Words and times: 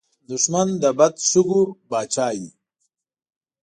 دښمن 0.29 0.67
د 0.81 0.83
بد 0.99 1.15
شګو 1.29 1.61
پاچا 1.89 2.27
وي 2.39 2.49